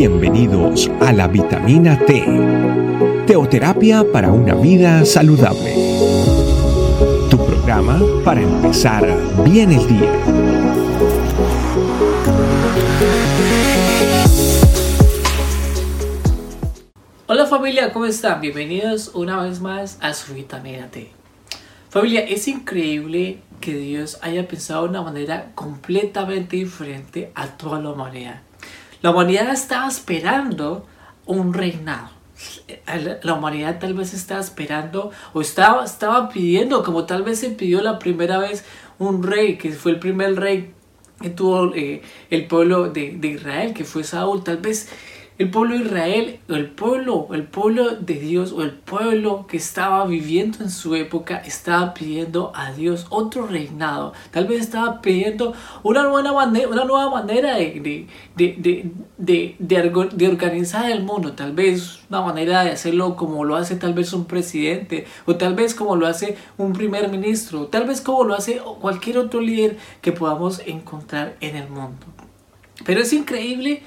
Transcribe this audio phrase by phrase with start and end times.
[0.00, 2.24] Bienvenidos a la vitamina T,
[3.26, 5.74] teoterapia para una vida saludable.
[7.28, 9.06] Tu programa para empezar
[9.44, 10.10] bien el día.
[17.26, 18.40] Hola familia, ¿cómo están?
[18.40, 21.10] Bienvenidos una vez más a su vitamina T.
[21.90, 27.90] Familia, es increíble que Dios haya pensado de una manera completamente diferente a toda la
[27.90, 28.40] humanidad.
[29.02, 30.86] La humanidad estaba esperando
[31.26, 32.10] un reinado.
[33.22, 37.98] La humanidad tal vez estaba esperando o estaba, pidiendo, como tal vez se pidió la
[37.98, 38.64] primera vez,
[38.98, 40.74] un rey, que fue el primer rey
[41.20, 44.42] que tuvo eh, el pueblo de, de Israel, que fue Saúl.
[44.42, 44.88] Tal vez
[45.40, 49.56] el pueblo de Israel, o el pueblo, el pueblo de Dios, o el pueblo que
[49.56, 54.12] estaba viviendo en su época, estaba pidiendo a Dios otro reinado.
[54.32, 60.90] Tal vez estaba pidiendo una, buena manera, una nueva manera de, de, de, de, organizar
[60.90, 61.32] el mundo.
[61.32, 65.54] Tal vez una manera de hacerlo como lo hace tal vez un presidente, o tal
[65.54, 69.78] vez como lo hace un primer ministro, tal vez como lo hace cualquier otro líder
[70.02, 72.04] que podamos encontrar en el mundo.
[72.84, 73.82] Pero es increíble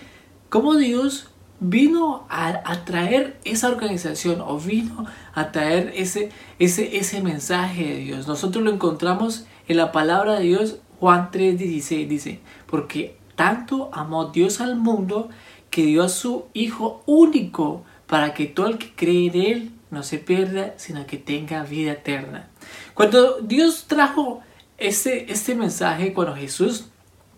[0.50, 1.30] cómo Dios
[1.64, 8.28] vino a, traer esa organización o vino a traer ese, ese, ese mensaje de Dios.
[8.28, 14.62] Nosotros lo encontramos en la palabra de Dios, Juan 3:16 dice, porque tanto amó Dios
[14.62, 15.30] al mundo
[15.70, 20.04] que dio a su Hijo único para que todo el que cree en Él no
[20.04, 22.50] se pierda, sino que tenga vida eterna.
[22.94, 24.42] Cuando Dios trajo
[24.78, 26.88] este, este mensaje, cuando Jesús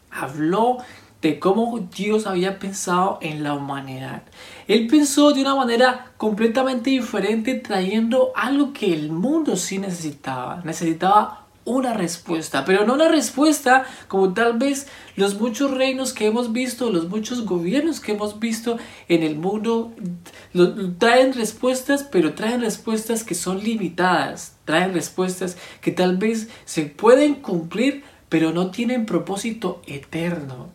[0.09, 0.77] habló
[1.21, 4.23] de cómo Dios había pensado en la humanidad.
[4.67, 10.61] Él pensó de una manera completamente diferente trayendo algo que el mundo sí necesitaba.
[10.63, 16.53] Necesitaba una respuesta, pero no una respuesta como tal vez los muchos reinos que hemos
[16.53, 18.77] visto, los muchos gobiernos que hemos visto
[19.09, 19.91] en el mundo
[20.99, 27.35] traen respuestas, pero traen respuestas que son limitadas, traen respuestas que tal vez se pueden
[27.35, 30.74] cumplir, pero no tienen propósito eterno.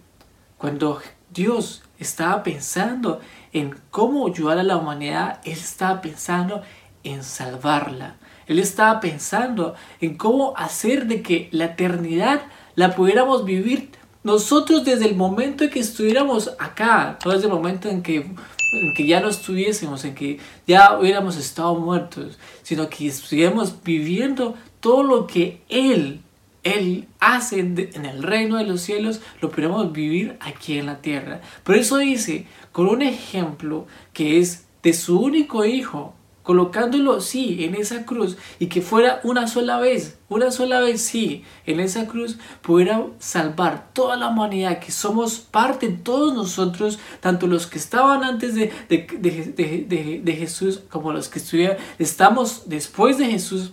[0.60, 1.00] Cuando
[1.32, 3.20] Dios estaba pensando
[3.54, 6.60] en cómo ayudar a la humanidad, Él estaba pensando
[7.02, 8.16] en salvarla.
[8.46, 12.42] Él estaba pensando en cómo hacer de que la eternidad
[12.74, 17.88] la pudiéramos vivir nosotros desde el momento en que estuviéramos acá, no desde el momento
[17.88, 23.06] en que, en que ya no estuviésemos, en que ya hubiéramos estado muertos, sino que
[23.06, 26.20] estuviéramos viviendo todo lo que Él
[26.62, 31.40] él hace en el reino de los cielos, lo podemos vivir aquí en la tierra.
[31.64, 37.74] Por eso dice, con un ejemplo que es de su único hijo, colocándolo, sí, en
[37.74, 42.38] esa cruz, y que fuera una sola vez, una sola vez, sí, en esa cruz,
[42.62, 48.54] pudiera salvar toda la humanidad, que somos parte, todos nosotros, tanto los que estaban antes
[48.54, 53.72] de, de, de Jesús como los que estuvieran, estamos después de Jesús,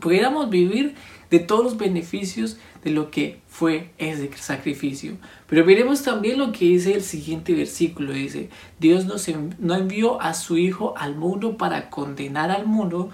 [0.00, 0.94] pudiéramos vivir
[1.30, 5.16] de todos los beneficios de lo que fue ese sacrificio.
[5.46, 8.12] Pero veremos también lo que dice el siguiente versículo.
[8.12, 9.06] Dice, Dios
[9.58, 13.10] no envió a su Hijo al mundo para condenar al mundo,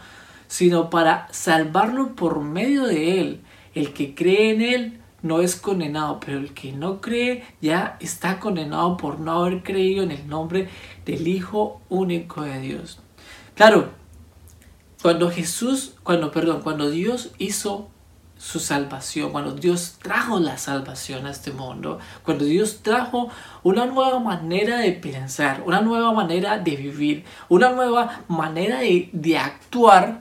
[0.48, 3.40] sino para salvarlo por medio de él.
[3.74, 8.40] El que cree en él no es condenado, pero el que no cree ya está
[8.40, 10.68] condenado por no haber creído en el nombre
[11.04, 13.00] del Hijo único de Dios.
[13.54, 13.90] Claro,
[15.02, 17.88] cuando Jesús, cuando, perdón, cuando Dios hizo
[18.36, 23.28] su salvación, cuando Dios trajo la salvación a este mundo, cuando Dios trajo
[23.62, 29.38] una nueva manera de pensar, una nueva manera de vivir, una nueva manera de, de
[29.38, 30.20] actuar,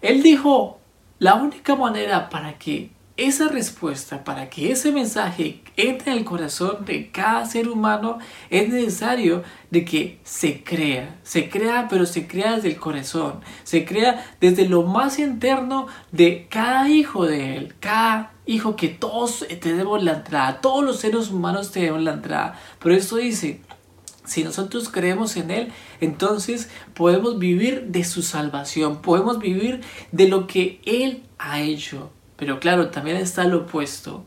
[0.00, 0.80] Él dijo,
[1.18, 2.90] la única manera para que
[3.26, 8.18] esa respuesta, para que ese mensaje entre en el corazón de cada ser humano,
[8.50, 11.18] es necesario de que se crea.
[11.22, 13.40] Se crea, pero se crea desde el corazón.
[13.64, 17.74] Se crea desde lo más interno de cada hijo de él.
[17.80, 20.60] Cada hijo que todos tenemos la entrada.
[20.60, 22.58] Todos los seres humanos tenemos la entrada.
[22.78, 23.60] Pero eso dice,
[24.24, 29.80] si nosotros creemos en Él, entonces podemos vivir de su salvación, podemos vivir
[30.12, 32.10] de lo que Él ha hecho.
[32.42, 34.24] Pero claro, también está lo opuesto.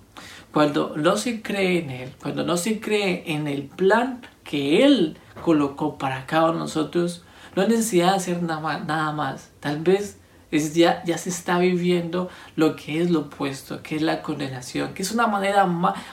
[0.54, 5.18] Cuando no se cree en Él, cuando no se cree en el plan que Él
[5.44, 7.26] colocó para cada uno de nosotros,
[7.58, 9.52] no hay necesidad de hacer nada más.
[9.60, 10.18] Tal vez
[10.50, 14.94] es ya, ya se está viviendo lo que es lo opuesto, que es la condenación,
[14.94, 15.68] que es una manera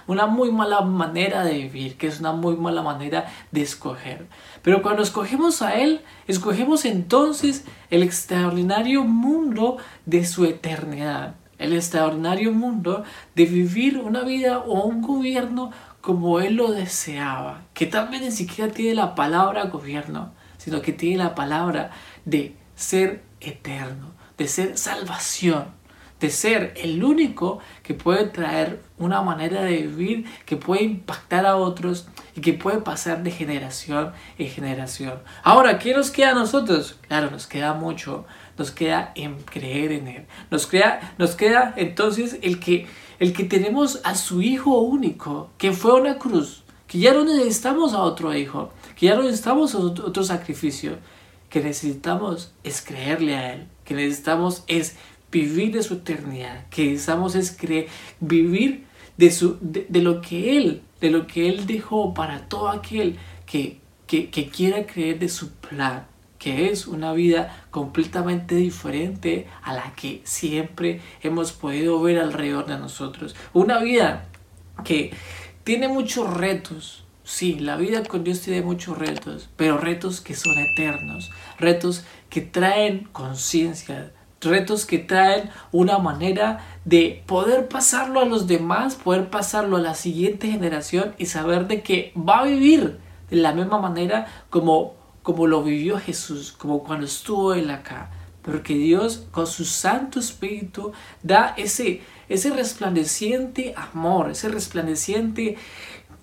[0.08, 4.26] una muy mala manera de vivir, que es una muy mala manera de escoger.
[4.62, 12.52] Pero cuando escogemos a Él, escogemos entonces el extraordinario mundo de su eternidad el extraordinario
[12.52, 13.04] mundo
[13.34, 15.70] de vivir una vida o un gobierno
[16.00, 21.22] como Él lo deseaba, que vez ni siquiera tiene la palabra gobierno, sino que tiene
[21.22, 21.90] la palabra
[22.24, 25.66] de ser eterno, de ser salvación,
[26.22, 31.56] de ser el único que puede traer una manera de vivir que puede impactar a
[31.56, 35.18] otros y que puede pasar de generación en generación.
[35.42, 36.96] Ahora, ¿qué nos queda a nosotros?
[37.08, 38.24] Claro, nos queda mucho,
[38.56, 40.26] nos queda en creer en Él.
[40.52, 42.86] Nos queda, nos queda entonces el que,
[43.18, 47.94] el que tenemos a su Hijo único, que fue una cruz, que ya no necesitamos
[47.94, 50.98] a otro Hijo, que ya no necesitamos otro sacrificio,
[51.50, 54.96] que necesitamos es creerle a Él, que necesitamos es
[55.32, 57.88] vivir de su eternidad, que necesitamos es creer,
[58.20, 58.84] vivir
[59.16, 63.80] de, su, de, lo que Él, de lo que Él dejó para todo aquel que,
[64.06, 66.06] que, que quiera creer de su plan
[66.38, 72.78] que es una vida completamente diferente a la que siempre hemos podido ver alrededor de
[72.78, 73.36] nosotros.
[73.52, 74.26] Una vida
[74.82, 75.12] que
[75.62, 77.04] tiene muchos retos.
[77.22, 81.30] Sí, la vida con Dios tiene muchos retos, pero retos que son eternos,
[81.60, 84.12] retos que traen conciencia,
[84.44, 89.94] retos que traen una manera de poder pasarlo a los demás, poder pasarlo a la
[89.94, 92.98] siguiente generación y saber de que va a vivir
[93.30, 98.10] de la misma manera como como lo vivió Jesús, como cuando estuvo él acá.
[98.42, 100.92] Porque Dios con su Santo Espíritu
[101.22, 105.56] da ese, ese resplandeciente amor, ese resplandeciente,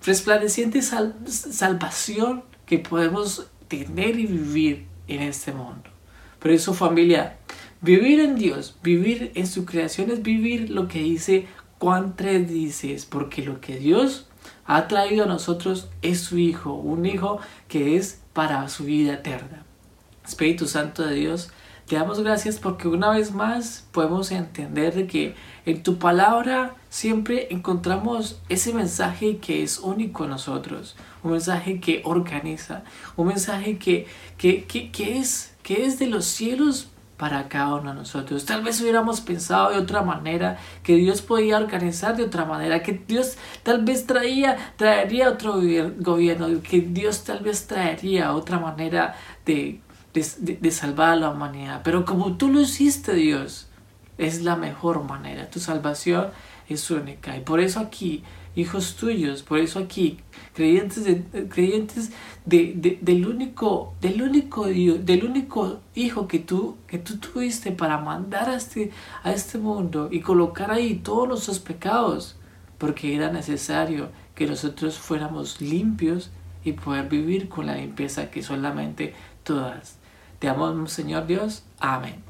[0.04, 5.88] resplandeciente salvación que podemos tener y vivir en este mundo.
[6.38, 7.38] Por eso familia,
[7.80, 11.46] vivir en Dios, vivir en su creación es vivir lo que dice
[11.78, 14.26] Juan 3 dices, porque lo que Dios
[14.66, 19.64] ha traído a nosotros es su Hijo, un Hijo que es para su vida eterna.
[20.24, 21.50] Espíritu Santo de Dios,
[21.86, 25.34] te damos gracias porque una vez más podemos entender de que
[25.66, 32.02] en tu palabra siempre encontramos ese mensaje que es único en nosotros, un mensaje que
[32.04, 32.84] organiza,
[33.16, 34.06] un mensaje que,
[34.38, 38.46] que, que, es, que es de los cielos para cada uno de nosotros.
[38.46, 42.94] Tal vez hubiéramos pensado de otra manera, que Dios podía organizar de otra manera, que
[43.06, 45.60] Dios tal vez traía, traería otro
[45.98, 49.82] gobierno, que Dios tal vez traería otra manera de,
[50.14, 50.24] de,
[50.62, 51.82] de salvar a la humanidad.
[51.84, 53.68] Pero como tú lo hiciste, Dios,
[54.20, 55.50] es la mejor manera.
[55.50, 56.28] Tu salvación
[56.68, 57.36] es única.
[57.36, 58.22] Y por eso aquí
[58.54, 59.42] hijos tuyos.
[59.42, 60.18] Por eso aquí,
[60.54, 61.04] creyentes,
[61.48, 62.12] creyentes
[62.44, 68.48] de, del, único, del, único, del único hijo que tú, que tú tuviste para mandar
[68.48, 68.90] a este,
[69.22, 72.36] a este mundo y colocar ahí todos nuestros pecados,
[72.78, 76.30] porque era necesario que nosotros fuéramos limpios
[76.64, 79.14] y poder vivir con la limpieza que solamente
[79.44, 79.96] todas.
[80.38, 81.64] Te amamos, Señor Dios.
[81.78, 82.29] Amén.